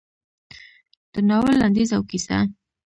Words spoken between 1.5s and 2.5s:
لنډیز او کیسه: